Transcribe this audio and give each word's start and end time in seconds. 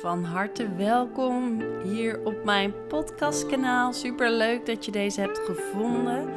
Van 0.00 0.24
harte 0.24 0.74
welkom 0.74 1.62
hier 1.82 2.24
op 2.24 2.44
mijn 2.44 2.74
podcastkanaal. 2.88 3.92
Super 3.92 4.30
leuk 4.30 4.66
dat 4.66 4.84
je 4.84 4.90
deze 4.90 5.20
hebt 5.20 5.38
gevonden. 5.38 6.28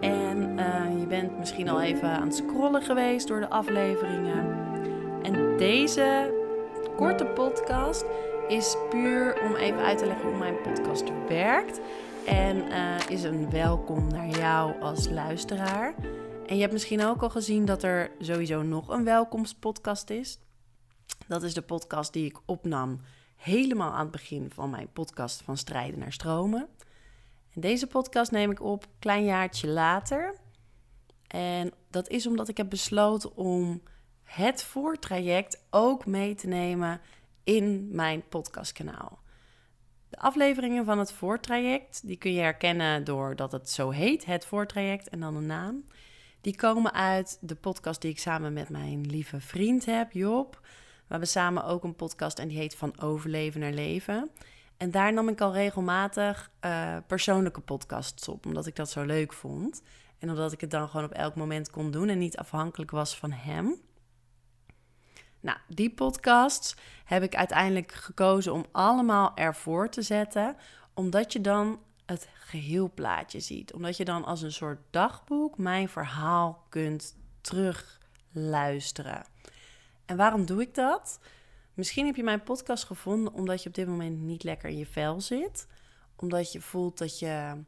En 0.00 0.58
eh, 0.58 1.00
je 1.00 1.06
bent 1.06 1.38
misschien 1.38 1.68
al 1.68 1.80
even 1.80 2.08
aan 2.08 2.26
het 2.26 2.36
scrollen 2.36 2.82
geweest 2.82 3.28
door 3.28 3.40
de 3.40 3.48
afleveringen. 3.48 4.56
En 5.22 5.56
deze 5.56 6.34
korte 6.96 7.24
podcast 7.26 8.04
is 8.48 8.76
puur 8.90 9.40
om 9.42 9.54
even 9.54 9.80
uit 9.80 9.98
te 9.98 10.06
leggen 10.06 10.28
hoe 10.28 10.38
mijn 10.38 10.60
podcast 10.62 11.04
werkt. 11.28 11.80
En 12.26 12.56
uh, 12.56 13.08
is 13.08 13.22
een 13.22 13.50
welkom 13.50 14.08
naar 14.08 14.28
jou 14.28 14.80
als 14.80 15.08
luisteraar. 15.08 15.94
En 16.46 16.54
je 16.54 16.60
hebt 16.60 16.72
misschien 16.72 17.04
ook 17.04 17.22
al 17.22 17.30
gezien 17.30 17.64
dat 17.64 17.82
er 17.82 18.10
sowieso 18.18 18.62
nog 18.62 18.88
een 18.88 19.04
welkomstpodcast 19.04 20.10
is. 20.10 20.38
Dat 21.28 21.42
is 21.42 21.54
de 21.54 21.62
podcast 21.62 22.12
die 22.12 22.24
ik 22.24 22.38
opnam 22.44 23.00
helemaal 23.36 23.92
aan 23.92 24.02
het 24.02 24.10
begin 24.10 24.50
van 24.50 24.70
mijn 24.70 24.92
podcast 24.92 25.42
van 25.42 25.56
Strijden 25.56 25.98
naar 25.98 26.12
Stromen. 26.12 26.68
En 27.54 27.60
deze 27.60 27.86
podcast 27.86 28.30
neem 28.30 28.50
ik 28.50 28.62
op 28.62 28.86
klein 28.98 29.24
jaartje 29.24 29.68
later. 29.68 30.34
En 31.26 31.72
dat 31.90 32.08
is 32.08 32.26
omdat 32.26 32.48
ik 32.48 32.56
heb 32.56 32.68
besloten 32.68 33.36
om 33.36 33.82
het 34.22 34.62
voortraject 34.62 35.64
ook 35.70 36.06
mee 36.06 36.34
te 36.34 36.46
nemen 36.46 37.00
in 37.44 37.88
mijn 37.90 38.28
podcastkanaal. 38.28 39.18
De 40.08 40.18
afleveringen 40.18 40.84
van 40.84 40.98
het 40.98 41.12
voortraject, 41.12 42.06
die 42.06 42.16
kun 42.16 42.32
je 42.32 42.40
herkennen 42.40 43.04
doordat 43.04 43.52
het 43.52 43.70
zo 43.70 43.90
heet, 43.90 44.24
het 44.24 44.46
voortraject 44.46 45.08
en 45.08 45.20
dan 45.20 45.36
een 45.36 45.46
naam. 45.46 45.84
Die 46.40 46.56
komen 46.56 46.92
uit 46.92 47.38
de 47.40 47.54
podcast 47.54 48.00
die 48.00 48.10
ik 48.10 48.18
samen 48.18 48.52
met 48.52 48.68
mijn 48.68 49.06
lieve 49.06 49.40
vriend 49.40 49.84
heb, 49.84 50.12
Job. 50.12 50.60
We 51.08 51.14
hebben 51.14 51.28
samen 51.28 51.64
ook 51.64 51.84
een 51.84 51.96
podcast 51.96 52.38
en 52.38 52.48
die 52.48 52.58
heet 52.58 52.76
Van 52.76 53.00
Overleven 53.00 53.60
naar 53.60 53.72
Leven. 53.72 54.30
En 54.76 54.90
daar 54.90 55.12
nam 55.12 55.28
ik 55.28 55.40
al 55.40 55.52
regelmatig 55.52 56.50
uh, 56.64 56.96
persoonlijke 57.06 57.60
podcasts 57.60 58.28
op, 58.28 58.46
omdat 58.46 58.66
ik 58.66 58.76
dat 58.76 58.90
zo 58.90 59.04
leuk 59.04 59.32
vond. 59.32 59.82
En 60.18 60.30
omdat 60.30 60.52
ik 60.52 60.60
het 60.60 60.70
dan 60.70 60.88
gewoon 60.88 61.06
op 61.06 61.12
elk 61.12 61.34
moment 61.34 61.70
kon 61.70 61.90
doen 61.90 62.08
en 62.08 62.18
niet 62.18 62.36
afhankelijk 62.36 62.90
was 62.90 63.16
van 63.16 63.32
hem. 63.32 63.74
Nou, 65.40 65.58
die 65.68 65.90
podcasts 65.90 66.76
heb 67.04 67.22
ik 67.22 67.34
uiteindelijk 67.34 67.92
gekozen 67.92 68.52
om 68.52 68.66
allemaal 68.72 69.36
ervoor 69.36 69.88
te 69.88 70.02
zetten, 70.02 70.56
omdat 70.94 71.32
je 71.32 71.40
dan 71.40 71.80
het 72.06 72.28
geheelplaatje 72.34 73.40
ziet. 73.40 73.72
Omdat 73.72 73.96
je 73.96 74.04
dan 74.04 74.24
als 74.24 74.42
een 74.42 74.52
soort 74.52 74.80
dagboek 74.90 75.58
mijn 75.58 75.88
verhaal 75.88 76.64
kunt 76.68 77.16
terugluisteren. 77.40 79.24
En 80.08 80.16
waarom 80.16 80.46
doe 80.46 80.60
ik 80.60 80.74
dat? 80.74 81.20
Misschien 81.74 82.06
heb 82.06 82.16
je 82.16 82.22
mijn 82.22 82.42
podcast 82.42 82.84
gevonden 82.84 83.32
omdat 83.32 83.62
je 83.62 83.68
op 83.68 83.74
dit 83.74 83.86
moment 83.86 84.20
niet 84.20 84.42
lekker 84.42 84.68
in 84.70 84.78
je 84.78 84.86
vel 84.86 85.20
zit. 85.20 85.66
Omdat 86.16 86.52
je 86.52 86.60
voelt 86.60 86.98
dat 86.98 87.18
je 87.18 87.64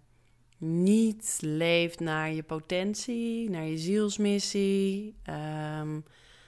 niet 0.58 1.38
leeft 1.40 2.00
naar 2.00 2.32
je 2.32 2.42
potentie, 2.42 3.50
naar 3.50 3.64
je 3.64 3.78
zielsmissie. 3.78 5.16
Um, 5.78 6.04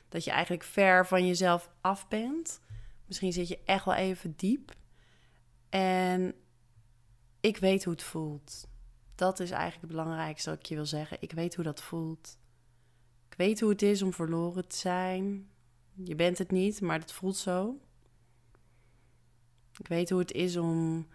dat 0.09 0.25
je 0.25 0.31
eigenlijk 0.31 0.65
ver 0.65 1.07
van 1.07 1.27
jezelf 1.27 1.71
af 1.81 2.09
bent. 2.09 2.61
Misschien 3.07 3.33
zit 3.33 3.49
je 3.49 3.59
echt 3.65 3.85
wel 3.85 3.95
even 3.95 4.35
diep. 4.37 4.75
En 5.69 6.35
ik 7.41 7.57
weet 7.57 7.85
hoe 7.85 7.93
het 7.93 8.03
voelt. 8.03 8.69
Dat 9.15 9.41
is 9.41 9.51
eigenlijk 9.51 9.81
het 9.81 9.91
belangrijkste 9.91 10.51
wat 10.51 10.59
ik 10.59 10.67
je 10.67 10.75
wil 10.75 10.87
zeggen. 10.87 11.17
Ik 11.21 11.33
weet 11.33 11.55
hoe 11.55 11.65
dat 11.65 11.83
voelt. 11.83 12.39
Ik 13.29 13.35
weet 13.37 13.61
hoe 13.61 13.71
het 13.71 13.83
is 13.83 14.03
om 14.03 14.13
verloren 14.13 14.69
te 14.69 14.77
zijn. 14.77 15.51
Je 16.05 16.15
bent 16.15 16.39
het 16.39 16.51
niet, 16.51 16.81
maar 16.81 16.99
het 16.99 17.13
voelt 17.13 17.37
zo. 17.37 17.81
Ik 19.79 19.89
weet 19.89 20.11
hoe 20.11 20.19
het 20.19 20.33
is 20.33 20.57
om 20.57 21.07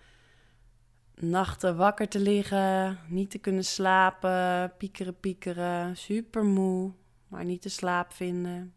nachten 1.16 1.77
wakker 1.77 2.07
te 2.07 2.19
liggen, 2.19 2.99
niet 3.08 3.31
te 3.31 3.37
kunnen 3.37 3.65
slapen, 3.65 4.73
piekeren, 4.77 5.20
piekeren, 5.20 5.97
super 5.97 6.43
moe, 6.43 6.92
maar 7.27 7.45
niet 7.45 7.61
te 7.61 7.70
slaap 7.70 8.14
vinden. 8.14 8.73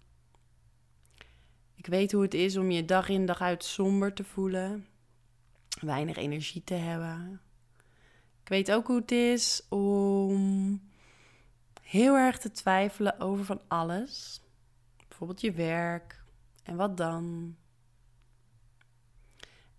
Ik 1.75 1.87
weet 1.87 2.13
hoe 2.13 2.23
het 2.23 2.35
is 2.35 2.57
om 2.57 2.71
je 2.71 2.85
dag 2.85 3.09
in 3.09 3.27
dag 3.27 3.41
uit 3.41 3.65
somber 3.65 4.13
te 4.13 4.25
voelen, 4.25 4.87
weinig 5.81 6.17
energie 6.17 6.65
te 6.65 6.75
hebben. 6.75 7.41
Ik 8.43 8.49
weet 8.49 8.73
ook 8.73 8.87
hoe 8.87 9.01
het 9.01 9.13
is 9.13 9.67
om 9.69 10.81
heel 11.83 12.17
erg 12.17 12.39
te 12.39 12.51
twijfelen 12.51 13.21
over 13.21 13.45
van 13.45 13.61
alles. 13.69 14.43
Bijvoorbeeld 15.21 15.55
je 15.55 15.63
werk 15.63 16.23
en 16.63 16.77
wat 16.77 16.97
dan. 16.97 17.57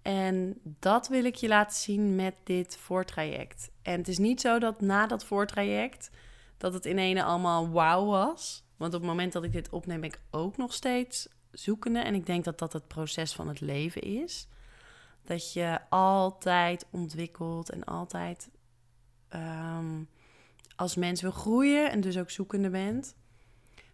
En 0.01 0.59
dat 0.63 1.07
wil 1.07 1.25
ik 1.25 1.35
je 1.35 1.47
laten 1.47 1.77
zien 1.77 2.15
met 2.15 2.35
dit 2.43 2.77
voortraject. 2.77 3.71
En 3.81 3.97
het 3.97 4.07
is 4.07 4.17
niet 4.17 4.41
zo 4.41 4.59
dat 4.59 4.81
na 4.81 5.07
dat 5.07 5.25
voortraject 5.25 6.11
dat 6.57 6.73
het 6.73 6.85
in 6.85 6.97
ene 6.97 7.23
allemaal 7.23 7.69
wauw 7.69 8.05
was. 8.05 8.63
Want 8.77 8.93
op 8.93 8.99
het 8.99 9.09
moment 9.09 9.33
dat 9.33 9.43
ik 9.43 9.51
dit 9.51 9.69
opneem, 9.69 10.01
ben 10.01 10.09
ik 10.09 10.21
ook 10.31 10.57
nog 10.57 10.73
steeds 10.73 11.29
zoekende. 11.51 11.99
En 11.99 12.13
ik 12.13 12.25
denk 12.25 12.43
dat 12.43 12.59
dat 12.59 12.73
het 12.73 12.87
proces 12.87 13.33
van 13.33 13.47
het 13.47 13.61
leven 13.61 14.01
is. 14.01 14.47
Dat 15.23 15.53
je 15.53 15.79
altijd 15.89 16.85
ontwikkelt 16.91 17.69
en 17.69 17.83
altijd 17.83 18.49
um, 19.35 20.09
als 20.75 20.95
mens 20.95 21.21
wil 21.21 21.31
groeien 21.31 21.91
en 21.91 22.01
dus 22.01 22.17
ook 22.17 22.29
zoekende 22.29 22.69
bent. 22.69 23.15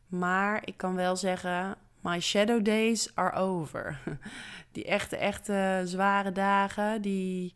Maar 0.07 0.61
ik 0.65 0.77
kan 0.77 0.95
wel 0.95 1.15
zeggen, 1.15 1.75
my 2.01 2.19
shadow 2.19 2.65
days 2.65 3.15
are 3.15 3.35
over. 3.35 3.99
Die 4.71 4.85
echte, 4.85 5.17
echte 5.17 5.81
zware 5.85 6.31
dagen, 6.31 7.01
die 7.01 7.53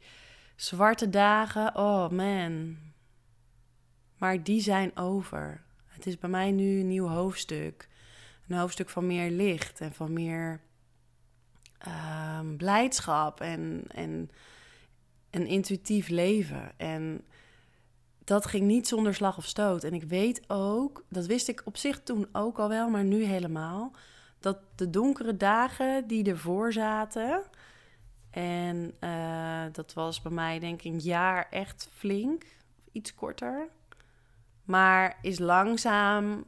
zwarte 0.56 1.10
dagen, 1.10 1.76
oh 1.76 2.10
man. 2.10 2.78
Maar 4.18 4.44
die 4.44 4.62
zijn 4.62 4.98
over. 4.98 5.62
Het 5.86 6.06
is 6.06 6.18
bij 6.18 6.30
mij 6.30 6.52
nu 6.52 6.80
een 6.80 6.88
nieuw 6.88 7.08
hoofdstuk. 7.08 7.90
Een 8.48 8.58
hoofdstuk 8.58 8.90
van 8.90 9.08
meer 9.08 9.32
licht 9.32 9.82
en 9.82 9.94
van 9.94 10.14
meer 10.14 10.60
um, 12.40 12.58
blijdschap 12.58 13.42
en, 13.42 13.84
en 13.88 14.30
een 15.30 15.48
intuïtief 15.48 16.08
leven. 16.08 16.72
En 16.78 17.22
dat 18.24 18.46
ging 18.46 18.66
niet 18.66 18.88
zonder 18.88 19.14
slag 19.14 19.38
of 19.38 19.46
stoot. 19.46 19.84
En 19.84 19.94
ik 19.94 20.04
weet 20.04 20.42
ook, 20.48 21.04
dat 21.10 21.26
wist 21.26 21.48
ik 21.48 21.62
op 21.66 21.78
zich 21.78 22.04
toen 22.04 22.28
ook 22.32 22.60
al 22.60 22.70
wel, 22.70 22.90
maar 22.90 23.04
nu 23.04 23.24
helemaal, 23.24 23.96
dat 24.40 24.58
de 24.76 24.90
donkere 24.90 25.38
dagen 25.38 26.08
die 26.08 26.30
ervoor 26.30 26.74
zaten, 26.74 27.44
en 28.30 28.94
uh, 29.00 29.64
dat 29.72 29.94
was 29.94 30.22
bij 30.22 30.32
mij 30.32 30.60
denk 30.60 30.82
ik 30.82 30.94
een 30.94 31.00
jaar 31.00 31.48
echt 31.50 31.90
flink, 31.92 32.46
iets 32.92 33.14
korter, 33.14 33.70
maar 34.64 35.18
is 35.22 35.40
langzaam 35.40 36.46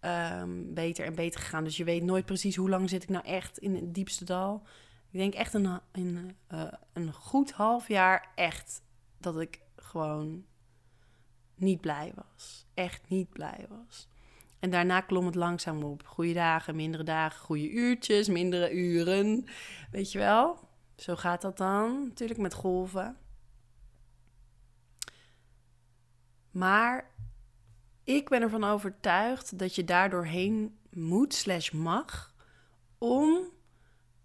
um, 0.00 0.74
beter 0.74 1.04
en 1.04 1.14
beter 1.14 1.40
gegaan. 1.40 1.64
Dus 1.64 1.76
je 1.76 1.84
weet 1.84 2.02
nooit 2.02 2.24
precies 2.24 2.56
hoe 2.56 2.68
lang 2.68 2.88
zit 2.88 3.02
ik 3.02 3.08
nou 3.08 3.24
echt 3.24 3.58
in 3.58 3.74
het 3.74 3.94
diepste 3.94 4.24
dal. 4.24 4.62
Ik 5.10 5.18
denk 5.18 5.34
echt 5.34 5.54
een, 5.54 5.80
een, 5.92 6.36
uh, 6.52 6.62
een 6.92 7.12
goed 7.12 7.52
half 7.52 7.88
jaar 7.88 8.28
echt 8.34 8.82
dat 9.18 9.40
ik 9.40 9.60
gewoon 9.78 10.44
niet 11.54 11.80
blij 11.80 12.12
was. 12.14 12.66
Echt 12.74 13.08
niet 13.08 13.28
blij 13.28 13.66
was. 13.68 14.08
En 14.58 14.70
daarna 14.70 15.00
klom 15.00 15.26
het 15.26 15.34
langzaam 15.34 15.82
op. 15.82 16.06
Goede 16.06 16.32
dagen, 16.32 16.76
mindere 16.76 17.04
dagen, 17.04 17.40
goede 17.40 17.70
uurtjes, 17.70 18.28
mindere 18.28 18.72
uren. 18.72 19.46
Weet 19.90 20.12
je 20.12 20.18
wel? 20.18 20.68
Zo 20.96 21.16
gaat 21.16 21.42
dat 21.42 21.56
dan. 21.56 22.04
Natuurlijk 22.08 22.40
met 22.40 22.54
golven. 22.54 23.16
Maar 26.50 27.14
ik 28.04 28.28
ben 28.28 28.42
ervan 28.42 28.64
overtuigd 28.64 29.58
dat 29.58 29.74
je 29.74 29.84
daardoor 29.84 30.24
heen 30.24 30.78
moet 30.90 31.34
slash 31.34 31.70
mag 31.70 32.34
om 32.98 33.52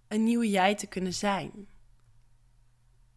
een 0.07 0.23
nieuwe 0.23 0.49
jij 0.49 0.75
te 0.75 0.87
kunnen 0.87 1.13
zijn. 1.13 1.67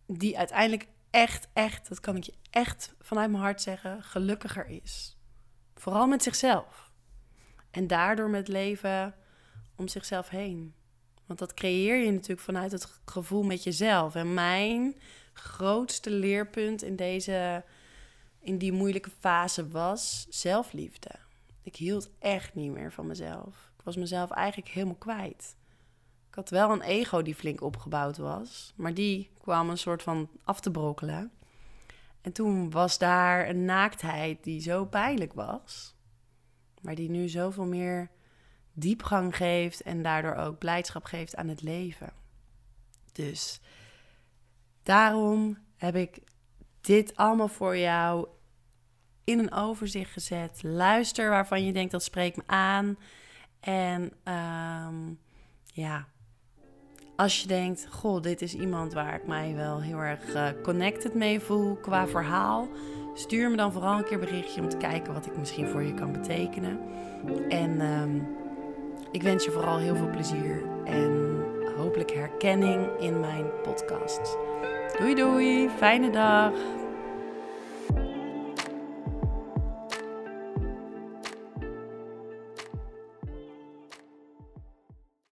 Die 0.06 0.38
uiteindelijk 0.38 0.88
echt, 1.16 1.48
echt, 1.52 1.88
dat 1.88 2.00
kan 2.00 2.16
ik 2.16 2.24
je 2.24 2.34
echt 2.50 2.94
vanuit 3.00 3.30
mijn 3.30 3.42
hart 3.42 3.62
zeggen, 3.62 4.02
gelukkiger 4.02 4.66
is. 4.66 5.16
Vooral 5.74 6.06
met 6.06 6.22
zichzelf. 6.22 6.90
En 7.70 7.86
daardoor 7.86 8.30
met 8.30 8.48
leven 8.48 9.14
om 9.76 9.88
zichzelf 9.88 10.28
heen. 10.28 10.74
Want 11.26 11.38
dat 11.38 11.54
creëer 11.54 11.96
je 11.96 12.10
natuurlijk 12.10 12.40
vanuit 12.40 12.72
het 12.72 13.00
gevoel 13.04 13.42
met 13.42 13.62
jezelf. 13.62 14.14
En 14.14 14.34
mijn 14.34 14.96
grootste 15.32 16.10
leerpunt 16.10 16.82
in 16.82 16.96
deze, 16.96 17.64
in 18.40 18.58
die 18.58 18.72
moeilijke 18.72 19.10
fase 19.20 19.68
was 19.68 20.26
zelfliefde. 20.28 21.10
Ik 21.62 21.76
hield 21.76 22.10
echt 22.18 22.54
niet 22.54 22.72
meer 22.72 22.92
van 22.92 23.06
mezelf. 23.06 23.70
Ik 23.78 23.84
was 23.84 23.96
mezelf 23.96 24.30
eigenlijk 24.30 24.70
helemaal 24.70 24.94
kwijt. 24.94 25.56
Had 26.36 26.50
wel 26.50 26.70
een 26.70 26.82
ego 26.82 27.22
die 27.22 27.34
flink 27.34 27.60
opgebouwd 27.60 28.16
was, 28.16 28.72
maar 28.76 28.94
die 28.94 29.30
kwam 29.40 29.70
een 29.70 29.78
soort 29.78 30.02
van 30.02 30.30
af 30.44 30.60
te 30.60 30.70
brokkelen. 30.70 31.32
En 32.20 32.32
toen 32.32 32.70
was 32.70 32.98
daar 32.98 33.48
een 33.48 33.64
naaktheid 33.64 34.44
die 34.44 34.60
zo 34.60 34.84
pijnlijk 34.84 35.32
was, 35.32 35.94
maar 36.80 36.94
die 36.94 37.10
nu 37.10 37.28
zoveel 37.28 37.64
meer 37.64 38.10
diepgang 38.72 39.36
geeft 39.36 39.82
en 39.82 40.02
daardoor 40.02 40.34
ook 40.34 40.58
blijdschap 40.58 41.04
geeft 41.04 41.36
aan 41.36 41.48
het 41.48 41.62
leven. 41.62 42.12
Dus 43.12 43.60
daarom 44.82 45.58
heb 45.76 45.94
ik 45.94 46.18
dit 46.80 47.16
allemaal 47.16 47.48
voor 47.48 47.76
jou 47.76 48.28
in 49.24 49.38
een 49.38 49.52
overzicht 49.52 50.12
gezet. 50.12 50.62
Luister 50.62 51.30
waarvan 51.30 51.64
je 51.64 51.72
denkt 51.72 51.92
dat 51.92 52.02
spreekt 52.02 52.36
me 52.36 52.42
aan. 52.46 52.98
En 53.60 54.12
ehm, 54.24 55.12
ja, 55.64 56.08
als 57.16 57.40
je 57.40 57.48
denkt, 57.48 57.86
goh, 57.90 58.22
dit 58.22 58.42
is 58.42 58.54
iemand 58.54 58.92
waar 58.92 59.14
ik 59.14 59.26
mij 59.26 59.54
wel 59.54 59.80
heel 59.80 59.98
erg 59.98 60.34
uh, 60.34 60.46
connected 60.62 61.14
mee 61.14 61.40
voel 61.40 61.76
qua 61.76 62.06
verhaal. 62.06 62.68
Stuur 63.14 63.50
me 63.50 63.56
dan 63.56 63.72
vooral 63.72 63.98
een 63.98 64.04
keer 64.04 64.18
berichtje 64.18 64.60
om 64.60 64.68
te 64.68 64.76
kijken 64.76 65.12
wat 65.12 65.26
ik 65.26 65.36
misschien 65.36 65.68
voor 65.68 65.82
je 65.82 65.94
kan 65.94 66.12
betekenen. 66.12 66.80
En 67.48 67.80
ehm, 67.80 68.18
ik 69.10 69.22
wens 69.22 69.44
je 69.44 69.50
vooral 69.50 69.78
heel 69.78 69.96
veel 69.96 70.10
plezier 70.10 70.62
en 70.84 71.42
hopelijk 71.76 72.12
herkenning 72.12 72.88
in 72.98 73.20
mijn 73.20 73.46
podcast. 73.62 74.36
Doei 74.98 75.14
doei, 75.14 75.68
fijne 75.76 76.10
dag. 76.10 76.52